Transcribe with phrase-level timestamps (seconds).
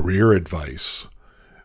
[0.00, 1.08] career advice.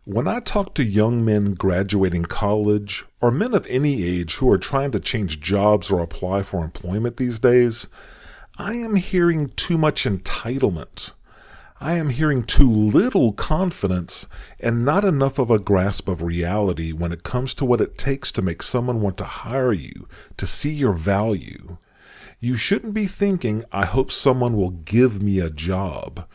[0.05, 4.57] When I talk to young men graduating college or men of any age who are
[4.57, 7.87] trying to change jobs or apply for employment these days,
[8.57, 11.11] I am hearing too much entitlement.
[11.79, 14.27] I am hearing too little confidence
[14.59, 18.31] and not enough of a grasp of reality when it comes to what it takes
[18.31, 20.07] to make someone want to hire you,
[20.37, 21.77] to see your value.
[22.39, 26.25] You shouldn't be thinking, I hope someone will give me a job.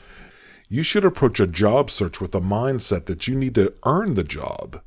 [0.71, 4.24] You should approach a job search with a mindset that you need to earn the
[4.24, 4.83] job.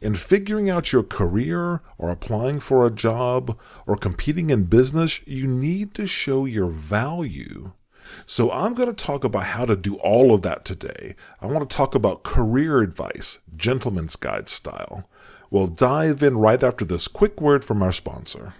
[0.00, 5.46] In figuring out your career or applying for a job or competing in business, you
[5.46, 7.72] need to show your value.
[8.24, 11.14] So I'm going to talk about how to do all of that today.
[11.42, 15.06] I want to talk about career advice, gentleman's guide style.
[15.50, 18.54] We'll dive in right after this quick word from our sponsor.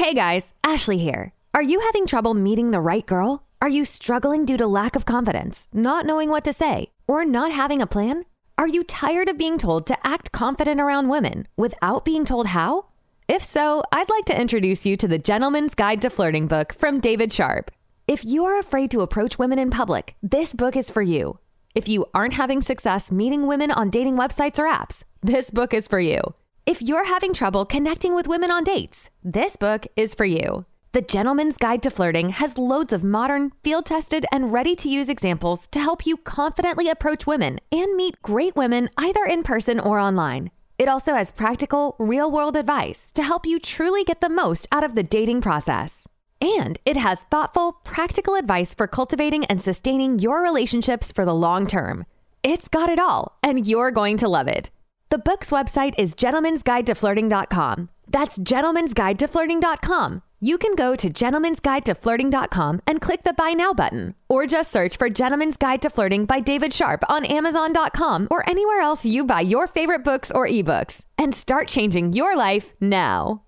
[0.00, 1.34] Hey guys, Ashley here.
[1.52, 3.44] Are you having trouble meeting the right girl?
[3.60, 7.52] Are you struggling due to lack of confidence, not knowing what to say, or not
[7.52, 8.24] having a plan?
[8.56, 12.86] Are you tired of being told to act confident around women without being told how?
[13.28, 17.00] If so, I'd like to introduce you to the Gentleman's Guide to Flirting book from
[17.00, 17.70] David Sharp.
[18.08, 21.40] If you are afraid to approach women in public, this book is for you.
[21.74, 25.86] If you aren't having success meeting women on dating websites or apps, this book is
[25.86, 26.22] for you.
[26.70, 30.66] If you're having trouble connecting with women on dates, this book is for you.
[30.92, 35.08] The Gentleman's Guide to Flirting has loads of modern, field tested, and ready to use
[35.08, 39.98] examples to help you confidently approach women and meet great women either in person or
[39.98, 40.52] online.
[40.78, 44.84] It also has practical, real world advice to help you truly get the most out
[44.84, 46.06] of the dating process.
[46.40, 51.66] And it has thoughtful, practical advice for cultivating and sustaining your relationships for the long
[51.66, 52.06] term.
[52.44, 54.70] It's got it all, and you're going to love it.
[55.10, 57.88] The book's website is gentlemansguidetoflirting.com.
[58.06, 60.22] That's gentlemansguidetoflirting.com.
[60.40, 65.10] You can go to gentlemansguidetoflirting.com and click the Buy Now button, or just search for
[65.10, 69.66] Gentleman's Guide to Flirting by David Sharp on Amazon.com or anywhere else you buy your
[69.66, 73.42] favorite books or ebooks, and start changing your life now.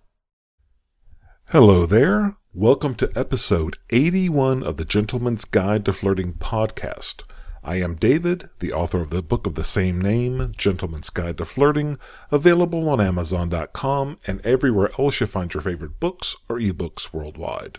[1.51, 2.37] Hello there.
[2.53, 7.23] Welcome to episode 81 of the Gentleman's Guide to Flirting podcast.
[7.65, 11.45] I am David, the author of the book of the same name, Gentleman's Guide to
[11.45, 11.97] Flirting,
[12.33, 17.79] available on Amazon.com and everywhere else you find your favorite books or ebooks worldwide.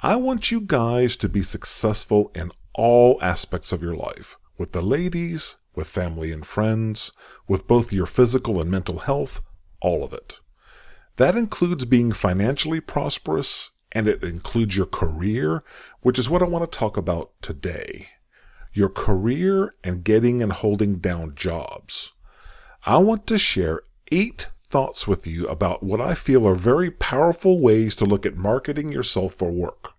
[0.00, 4.80] I want you guys to be successful in all aspects of your life with the
[4.80, 7.12] ladies, with family and friends,
[7.46, 9.42] with both your physical and mental health,
[9.82, 10.40] all of it.
[11.16, 15.62] That includes being financially prosperous and it includes your career,
[16.00, 18.08] which is what I want to talk about today
[18.74, 22.12] your career and getting and holding down jobs.
[22.84, 27.60] I want to share eight thoughts with you about what I feel are very powerful
[27.60, 29.92] ways to look at marketing yourself for work.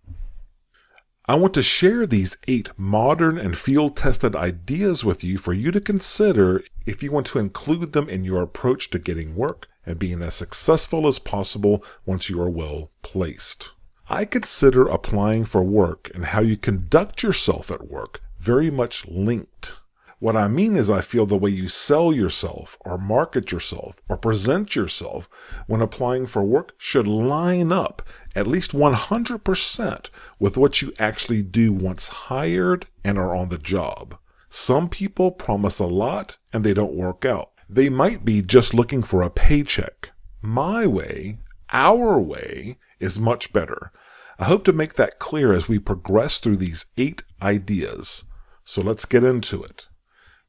[1.28, 5.72] I want to share these eight modern and field tested ideas with you for you
[5.72, 9.98] to consider if you want to include them in your approach to getting work and
[9.98, 13.72] being as successful as possible once you are well placed.
[14.08, 19.74] I consider applying for work and how you conduct yourself at work very much linked.
[20.20, 24.18] What I mean is, I feel the way you sell yourself or market yourself or
[24.18, 25.30] present yourself
[25.68, 28.02] when applying for work should line up
[28.36, 30.10] at least 100%
[30.40, 34.18] with what you actually do once hired and are on the job.
[34.50, 37.52] Some people promise a lot and they don't work out.
[37.68, 40.12] They might be just looking for a paycheck.
[40.42, 41.40] My way,
[41.72, 43.92] our way, is much better.
[44.38, 48.26] I hope to make that clear as we progress through these eight ideas.
[48.66, 49.88] So let's get into it.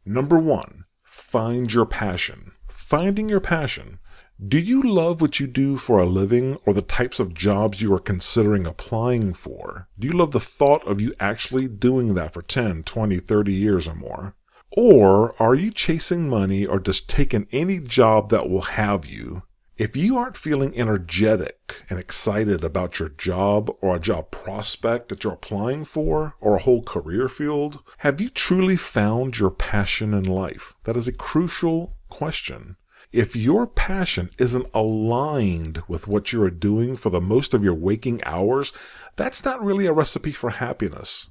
[0.05, 2.53] Number one, find your passion.
[2.69, 3.99] Finding your passion.
[4.45, 7.93] Do you love what you do for a living or the types of jobs you
[7.95, 9.89] are considering applying for?
[9.99, 13.89] Do you love the thought of you actually doing that for 10, 20, 30 years
[13.89, 14.35] or more?
[14.73, 19.43] Or are you chasing money or just taking any job that will have you
[19.79, 25.23] if you aren't feeling energetic and excited about your job or a job prospect that
[25.23, 30.25] you're applying for or a whole career field, have you truly found your passion in
[30.25, 30.75] life?
[30.85, 32.77] That is a crucial question.
[33.13, 37.75] If your passion isn't aligned with what you are doing for the most of your
[37.75, 38.73] waking hours,
[39.17, 41.29] that's not really a recipe for happiness.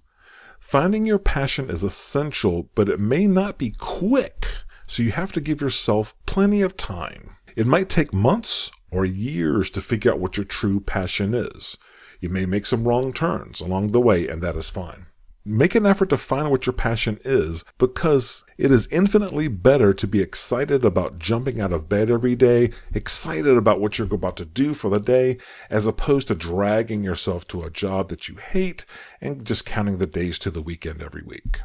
[0.60, 4.48] Finding your passion is essential, but it may not be quick,
[4.86, 7.35] so you have to give yourself plenty of time.
[7.56, 11.78] It might take months or years to figure out what your true passion is.
[12.20, 15.08] You may make some wrong turns along the way, and that is fine.
[15.48, 20.08] Make an effort to find what your passion is because it is infinitely better to
[20.08, 24.46] be excited about jumping out of bed every day, excited about what you're about to
[24.46, 25.38] do for the day,
[25.70, 28.88] as opposed to dragging yourself to a job that you hate
[29.22, 31.60] and just counting the days to the weekend every week.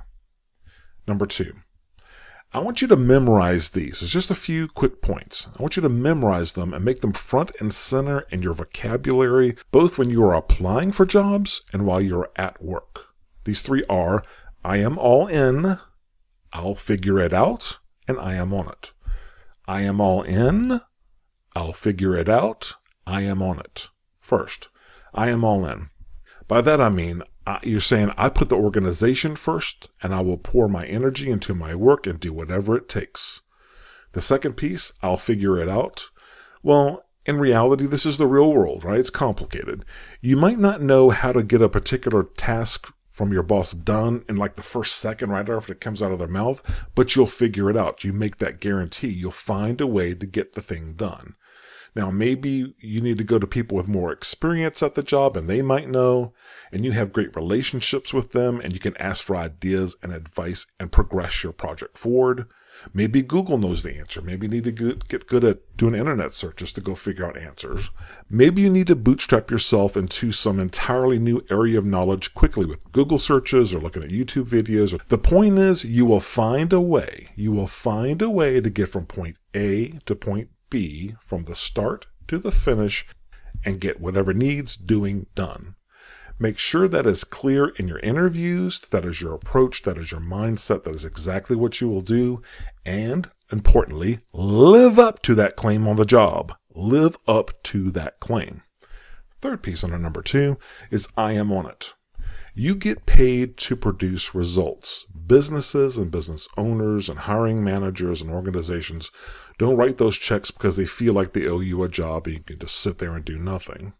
[1.08, 1.54] Number two,
[2.52, 4.02] I want you to memorize these.
[4.02, 5.46] It's just a few quick points.
[5.56, 9.56] I want you to memorize them and make them front and center in your vocabulary,
[9.70, 13.06] both when you are applying for jobs and while you're at work.
[13.44, 14.24] These three are
[14.64, 15.78] I am all in,
[16.52, 18.92] I'll figure it out, and I am on it.
[19.68, 20.80] I am all in,
[21.54, 22.74] I'll figure it out,
[23.06, 23.90] I am on it.
[24.18, 24.68] First,
[25.14, 25.90] I am all in.
[26.48, 27.22] By that I mean,
[27.62, 31.74] you're saying I put the organization first and I will pour my energy into my
[31.74, 33.42] work and do whatever it takes.
[34.12, 36.10] The second piece, I'll figure it out.
[36.62, 38.98] Well, in reality, this is the real world, right?
[38.98, 39.84] It's complicated.
[40.20, 44.36] You might not know how to get a particular task from your boss done in
[44.36, 46.62] like the first second right after it comes out of their mouth,
[46.94, 48.02] but you'll figure it out.
[48.02, 49.08] You make that guarantee.
[49.08, 51.34] You'll find a way to get the thing done.
[51.94, 55.48] Now, maybe you need to go to people with more experience at the job and
[55.48, 56.32] they might know,
[56.72, 60.66] and you have great relationships with them and you can ask for ideas and advice
[60.78, 62.46] and progress your project forward.
[62.94, 64.22] Maybe Google knows the answer.
[64.22, 67.90] Maybe you need to get good at doing internet searches to go figure out answers.
[68.28, 72.90] Maybe you need to bootstrap yourself into some entirely new area of knowledge quickly with
[72.92, 74.98] Google searches or looking at YouTube videos.
[75.08, 77.30] The point is, you will find a way.
[77.34, 81.54] You will find a way to get from point A to point B from the
[81.54, 83.06] start to the finish
[83.64, 85.74] and get whatever needs doing done.
[86.38, 90.22] Make sure that is clear in your interviews, that is your approach, that is your
[90.22, 92.40] mindset, that is exactly what you will do.
[92.86, 96.54] And importantly, live up to that claim on the job.
[96.74, 98.62] Live up to that claim.
[99.42, 100.56] Third piece under number two
[100.90, 101.92] is I am on it.
[102.54, 105.04] You get paid to produce results.
[105.26, 109.10] Businesses and business owners and hiring managers and organizations
[109.60, 112.42] don't write those checks because they feel like they owe you a job and you
[112.42, 113.92] can just sit there and do nothing.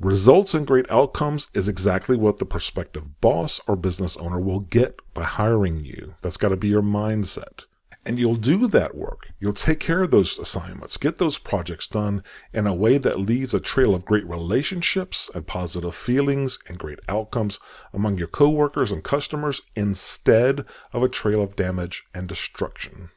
[0.00, 4.98] Results and great outcomes is exactly what the prospective boss or business owner will get
[5.12, 6.14] by hiring you.
[6.22, 7.66] That's got to be your mindset.
[8.06, 9.32] And you'll do that work.
[9.38, 12.22] You'll take care of those assignments, get those projects done
[12.54, 17.00] in a way that leaves a trail of great relationships and positive feelings and great
[17.06, 17.58] outcomes
[17.92, 20.64] among your coworkers and customers instead
[20.94, 23.10] of a trail of damage and destruction.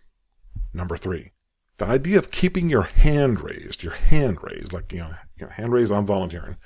[0.74, 1.32] Number three,
[1.80, 5.52] the idea of keeping your hand raised, your hand raised, like, you know, you know,
[5.52, 6.58] hand raised, I'm volunteering.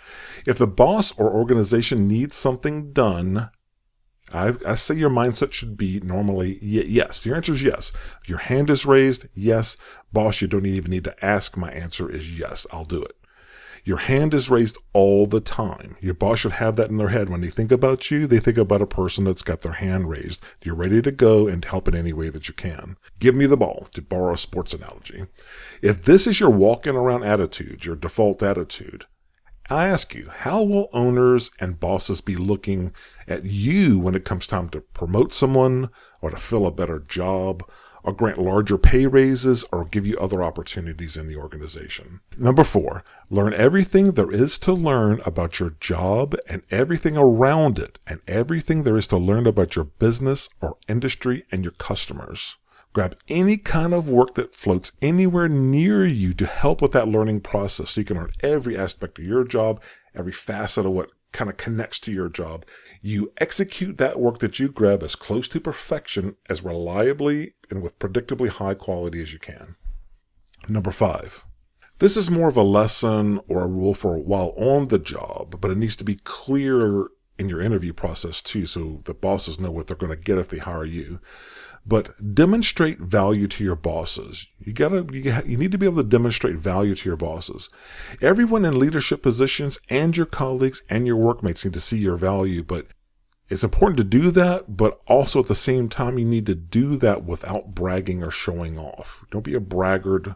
[0.45, 3.50] If the boss or organization needs something done,
[4.33, 7.25] I, I say your mindset should be normally yes.
[7.25, 7.92] Your answer is yes.
[8.25, 9.77] Your hand is raised, yes.
[10.12, 11.56] Boss, you don't even need to ask.
[11.56, 12.65] My answer is yes.
[12.71, 13.15] I'll do it.
[13.85, 15.97] Your hand is raised all the time.
[16.00, 17.30] Your boss should have that in their head.
[17.30, 20.41] When they think about you, they think about a person that's got their hand raised.
[20.63, 22.95] You're ready to go and help in any way that you can.
[23.19, 25.25] Give me the ball, to borrow a sports analogy.
[25.81, 29.06] If this is your walking around attitude, your default attitude,
[29.69, 32.94] I ask you, how will owners and bosses be looking
[33.27, 35.89] at you when it comes time to promote someone
[36.21, 37.63] or to fill a better job
[38.03, 42.19] or grant larger pay raises or give you other opportunities in the organization.
[42.38, 48.00] Number four, learn everything there is to learn about your job and everything around it
[48.05, 52.57] and everything there is to learn about your business or industry and your customers.
[52.91, 57.41] Grab any kind of work that floats anywhere near you to help with that learning
[57.41, 59.81] process so you can learn every aspect of your job,
[60.13, 62.65] every facet of what kind of connects to your job.
[63.05, 68.00] You execute that work that you grab as close to perfection, as reliably, and with
[68.00, 69.75] predictably high quality as you can.
[70.69, 71.45] Number five.
[72.00, 75.69] This is more of a lesson or a rule for while on the job, but
[75.69, 77.07] it needs to be clear
[77.38, 80.50] in your interview process too, so the bosses know what they're going to get if
[80.50, 81.20] they hire you
[81.86, 84.48] but demonstrate value to your bosses.
[84.60, 87.70] You gotta, you, you need to be able to demonstrate value to your bosses.
[88.22, 92.63] Everyone in leadership positions and your colleagues and your workmates need to see your value,
[92.63, 92.88] but
[93.50, 96.96] it's important to do that, but also at the same time, you need to do
[96.98, 99.25] that without bragging or showing off.
[99.30, 100.36] Don't be a braggart.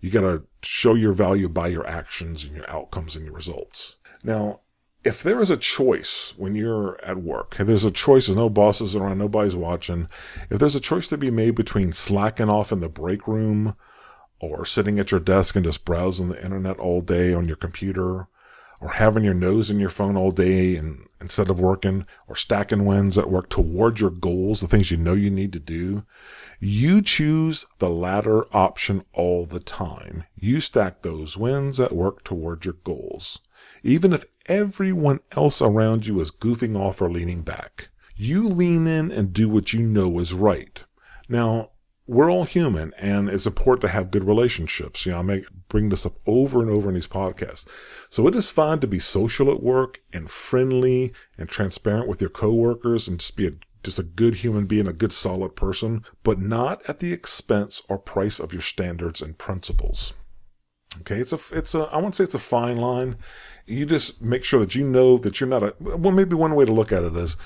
[0.00, 3.96] You gotta show your value by your actions and your outcomes and your results.
[4.22, 4.60] Now,
[5.06, 8.50] if there is a choice when you're at work, if there's a choice, there's no
[8.50, 10.08] bosses around, nobody's watching.
[10.50, 13.76] If there's a choice to be made between slacking off in the break room
[14.40, 18.26] or sitting at your desk and just browsing the internet all day on your computer
[18.80, 22.84] or having your nose in your phone all day and instead of working or stacking
[22.84, 26.02] wins at work toward your goals, the things you know you need to do,
[26.58, 30.24] you choose the latter option all the time.
[30.34, 33.38] You stack those wins at work toward your goals
[33.86, 37.88] even if everyone else around you is goofing off or leaning back.
[38.16, 40.84] You lean in and do what you know is right.
[41.28, 41.70] Now,
[42.06, 45.04] we're all human and it's important to have good relationships.
[45.04, 47.68] You know, I make bring this up over and over in these podcasts.
[48.10, 52.30] So it is fine to be social at work and friendly and transparent with your
[52.30, 53.52] coworkers and just be a
[53.82, 57.98] just a good human being, a good solid person, but not at the expense or
[57.98, 60.12] price of your standards and principles.
[61.00, 63.16] Okay, it's a it's a I won't say it's a fine line.
[63.66, 66.64] You just make sure that you know that you're not a well maybe one way
[66.64, 67.36] to look at it is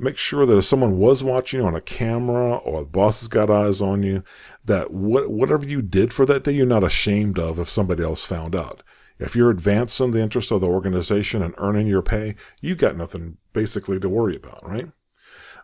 [0.00, 3.28] make sure that if someone was watching you on a camera or the boss has
[3.28, 4.24] got eyes on you,
[4.64, 8.24] that what, whatever you did for that day, you're not ashamed of if somebody else
[8.24, 8.82] found out.
[9.18, 13.36] If you're advancing the interests of the organization and earning your pay, you got nothing
[13.52, 14.88] basically to worry about, right?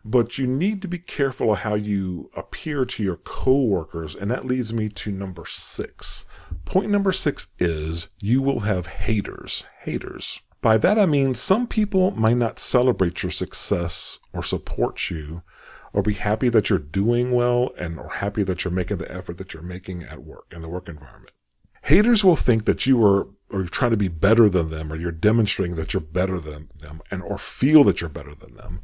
[0.04, 4.44] But you need to be careful of how you appear to your coworkers, and that
[4.44, 6.26] leads me to number six.
[6.66, 9.64] Point number six is you will have haters.
[9.80, 10.42] Haters.
[10.60, 15.42] By that I mean some people might not celebrate your success or support you
[15.92, 19.38] or be happy that you're doing well and or happy that you're making the effort
[19.38, 21.30] that you're making at work in the work environment.
[21.82, 24.96] Haters will think that you are or you're trying to be better than them or
[24.96, 28.80] you're demonstrating that you're better than them and or feel that you're better than them.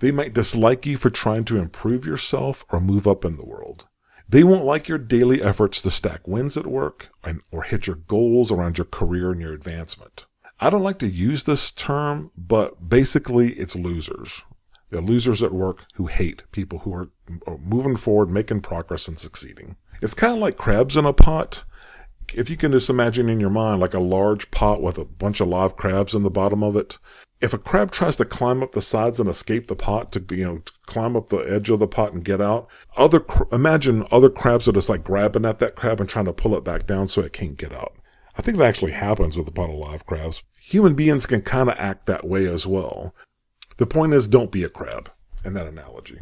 [0.00, 3.86] They might dislike you for trying to improve yourself or move up in the world.
[4.32, 7.96] They won't like your daily efforts to stack wins at work and, or hit your
[7.96, 10.24] goals around your career and your advancement.
[10.58, 14.40] I don't like to use this term, but basically it's losers.
[14.88, 17.10] They're losers at work who hate people who are,
[17.46, 19.76] are moving forward, making progress, and succeeding.
[20.00, 21.64] It's kind of like crabs in a pot.
[22.32, 25.42] If you can just imagine in your mind like a large pot with a bunch
[25.42, 26.96] of live crabs in the bottom of it.
[27.42, 30.44] If a crab tries to climb up the sides and escape the pot to, you
[30.44, 34.30] know, to climb up the edge of the pot and get out, other, imagine other
[34.30, 37.08] crabs are just like grabbing at that crab and trying to pull it back down
[37.08, 37.94] so it can't get out.
[38.38, 41.68] I think that actually happens with a pot of live crabs human beings can kind
[41.68, 43.14] of act that way as well.
[43.78, 45.10] The point is, don't be a crab
[45.44, 46.20] in that analogy.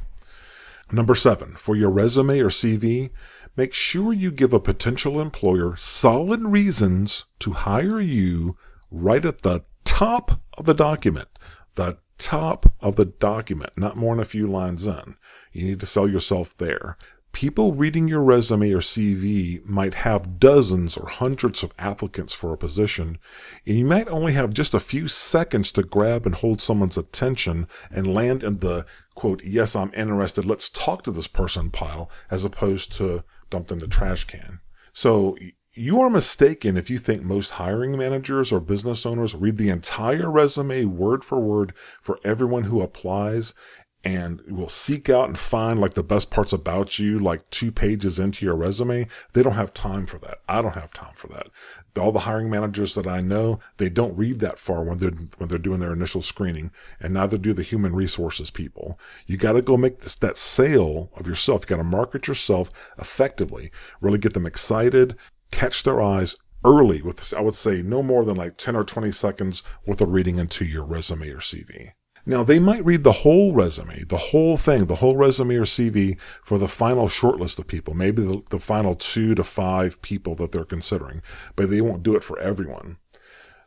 [0.91, 3.11] Number seven, for your resume or CV,
[3.55, 8.57] make sure you give a potential employer solid reasons to hire you
[8.91, 11.29] right at the top of the document.
[11.75, 15.17] The top of the document, not more than a few lines in.
[15.53, 16.97] You need to sell yourself there.
[17.33, 22.59] People reading your resume or CV might have dozens or hundreds of applicants for a
[22.59, 23.19] position,
[23.65, 27.69] and you might only have just a few seconds to grab and hold someone's attention
[27.89, 28.85] and land in the
[29.15, 33.79] quote, yes, I'm interested, let's talk to this person pile, as opposed to dumped in
[33.79, 34.59] the trash can.
[34.93, 35.37] So
[35.81, 40.31] you are mistaken if you think most hiring managers or business owners read the entire
[40.31, 41.73] resume word for word
[42.03, 43.55] for everyone who applies
[44.05, 48.19] and will seek out and find like the best parts about you, like two pages
[48.19, 49.09] into your resume.
[49.33, 50.41] They don't have time for that.
[50.47, 51.49] I don't have time for that.
[51.99, 55.49] All the hiring managers that I know, they don't read that far when they're, when
[55.49, 59.01] they're doing their initial screening and neither do the human resources people.
[59.27, 61.63] You got to go make this, that sale of yourself.
[61.63, 63.71] You got to market yourself effectively,
[64.03, 65.17] really get them excited,
[65.51, 67.33] catch their eyes early with.
[67.35, 70.65] I would say no more than like 10 or 20 seconds worth of reading into
[70.65, 71.93] your resume or CV.
[72.27, 76.19] Now, they might read the whole resume, the whole thing, the whole resume or CV
[76.45, 80.53] for the final shortlist of people, maybe the, the, final two to five people that
[80.53, 81.23] they're considering,
[81.57, 82.99] but they won't do it for everyone.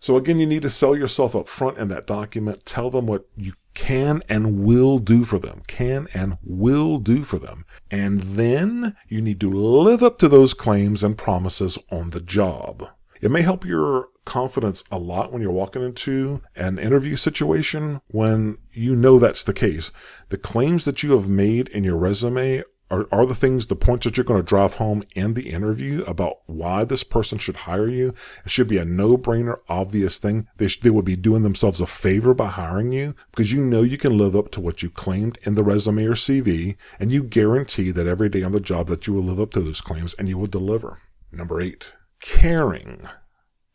[0.04, 2.66] So again, you need to sell yourself up front in that document.
[2.66, 7.40] Tell them what you can and will do for them, can and will do for
[7.40, 7.64] them.
[7.90, 12.90] And then you need to live up to those claims and promises on the job.
[13.22, 18.58] It may help your confidence a lot when you're walking into an interview situation when
[18.74, 19.94] you know that's the case.
[20.28, 24.06] The claims that you have made in your resume are, are the things, the points
[24.06, 27.88] that you're going to drive home in the interview about why this person should hire
[27.88, 28.14] you.
[28.46, 30.48] It should be a no brainer, obvious thing.
[30.58, 33.82] They, sh- they would be doing themselves a favor by hiring you because you know
[33.82, 37.24] you can live up to what you claimed in the resume or CV and you
[37.24, 40.14] guarantee that every day on the job that you will live up to those claims
[40.14, 41.00] and you will deliver.
[41.32, 43.08] Number eight, caring.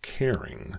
[0.01, 0.79] Caring.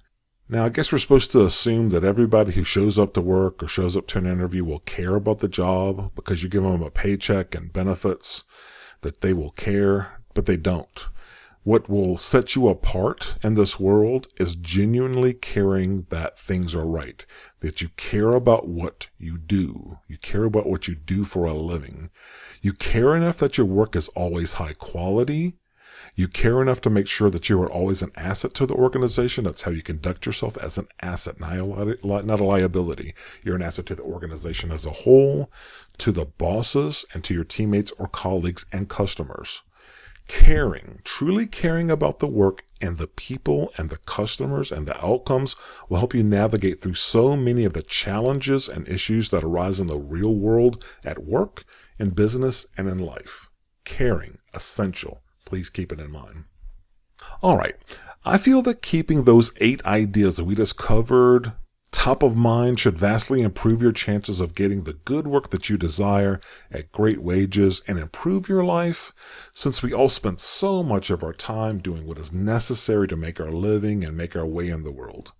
[0.52, 3.68] Now, I guess we're supposed to assume that everybody who shows up to work or
[3.68, 6.90] shows up to an interview will care about the job because you give them a
[6.90, 8.46] paycheck and benefits,
[9.02, 11.08] that they will care, but they don't.
[11.62, 17.24] What will set you apart in this world is genuinely caring that things are right,
[17.60, 20.00] that you care about what you do.
[20.08, 22.10] You care about what you do for a living.
[22.60, 25.59] You care enough that your work is always high quality
[26.20, 29.46] you care enough to make sure that you are always an asset to the organization.
[29.46, 33.14] That's how you conduct yourself as an asset, not a, liability.
[33.42, 35.50] You're an asset to the organization as a whole,
[36.00, 39.62] to the bosses, and to your teammates or colleagues and customers.
[40.28, 45.56] Caring, truly caring about the work and the people and the customers and the outcomes
[45.88, 49.88] will help you navigate through so many of the challenges and issues that arise in
[49.88, 51.64] the real world at work,
[51.98, 53.50] in business, and in life.
[53.86, 55.22] Caring, essential.
[55.50, 56.44] Please keep it in mind.
[57.42, 57.76] All right.
[58.24, 61.54] I feel that keeping those eight ideas that we just covered
[61.92, 65.76] top of mind should vastly improve your chances of getting the good work that you
[65.76, 66.40] desire
[66.72, 69.12] at great wages and improve your life
[69.54, 73.40] since we all spend so much of our time doing what is necessary to make
[73.40, 75.32] our living and make our way in the world.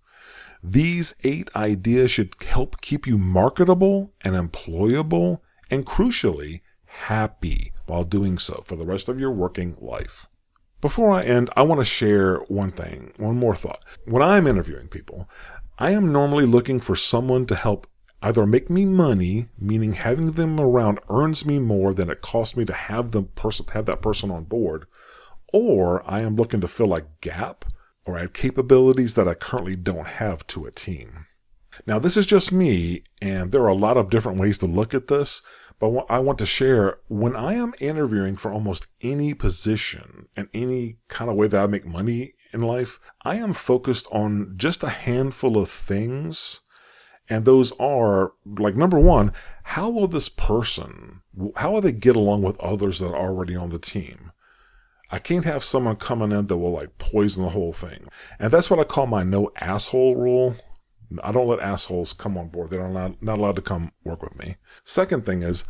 [0.60, 5.38] These eight ideas should help keep you marketable and employable
[5.70, 10.26] and crucially happy while doing so for the rest of your working life.
[10.80, 13.84] Before I end, I want to share one thing, one more thought.
[14.06, 15.28] When I'm interviewing people,
[15.78, 17.86] I am normally looking for someone to help
[18.22, 22.64] either make me money, meaning having them around earns me more than it costs me
[22.66, 24.86] to have the person have that person on board,
[25.52, 27.64] or I am looking to fill a gap
[28.06, 31.26] or add capabilities that I currently don't have to a team.
[31.86, 34.92] Now, this is just me, and there are a lot of different ways to look
[34.92, 35.42] at this,
[35.80, 40.98] but I want to share when I am interviewing for almost any position and any
[41.08, 44.90] kind of way that I make money in life, I am focused on just a
[44.90, 46.60] handful of things.
[47.30, 49.32] And those are like number one,
[49.62, 51.22] how will this person,
[51.56, 54.32] how will they get along with others that are already on the team?
[55.10, 58.06] I can't have someone coming in that will like poison the whole thing.
[58.38, 60.56] And that's what I call my no asshole rule.
[61.22, 62.70] I don't let assholes come on board.
[62.70, 64.56] They're not, not allowed to come work with me.
[64.84, 65.64] Second thing is,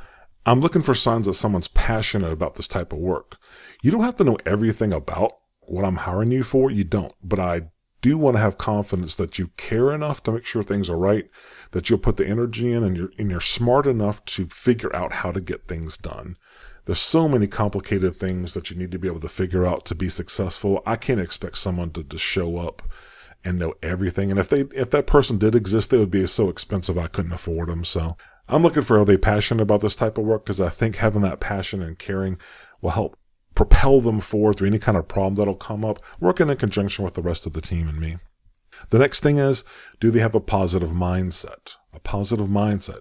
[0.47, 3.37] I'm looking for signs that someone's passionate about this type of work.
[3.83, 7.15] You don't have to know everything about what I'm hiring you for, you don't.
[7.23, 7.63] But I
[8.01, 11.29] do want to have confidence that you care enough to make sure things are right,
[11.73, 15.13] that you'll put the energy in and you're, and you're smart enough to figure out
[15.13, 16.37] how to get things done.
[16.87, 19.95] There's so many complicated things that you need to be able to figure out to
[19.95, 20.83] be successful.
[20.87, 22.83] I can't expect someone to just show up
[23.45, 24.31] and know everything.
[24.31, 27.33] And if they, if that person did exist, they would be so expensive I couldn't
[27.33, 27.85] afford them.
[27.85, 28.17] So
[28.49, 30.45] I'm looking for are they passionate about this type of work?
[30.45, 32.39] Because I think having that passion and caring
[32.81, 33.19] will help
[33.55, 37.15] propel them forward through any kind of problem that'll come up, working in conjunction with
[37.15, 38.17] the rest of the team and me.
[38.89, 39.65] The next thing is,
[40.01, 41.75] do they have a positive mindset?
[41.93, 43.01] A positive mindset.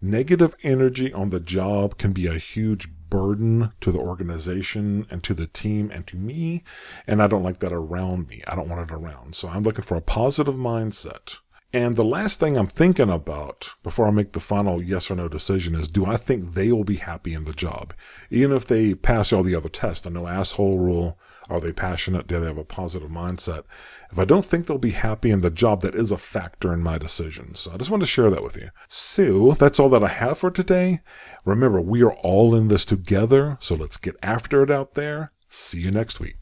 [0.00, 5.34] Negative energy on the job can be a huge burden to the organization and to
[5.34, 6.62] the team and to me.
[7.06, 8.42] And I don't like that around me.
[8.46, 9.34] I don't want it around.
[9.34, 11.38] So I'm looking for a positive mindset.
[11.72, 15.28] And the last thing I'm thinking about before I make the final yes or no
[15.28, 17.94] decision is do I think they will be happy in the job?
[18.28, 21.16] Even if they pass all the other tests, the no asshole rule,
[21.48, 22.26] are they passionate?
[22.26, 23.62] Do they have a positive mindset?
[24.10, 26.82] If I don't think they'll be happy in the job, that is a factor in
[26.82, 27.54] my decision.
[27.54, 28.70] So I just wanted to share that with you.
[28.88, 31.02] So that's all that I have for today.
[31.44, 33.58] Remember, we are all in this together.
[33.60, 35.30] So let's get after it out there.
[35.48, 36.39] See you next week.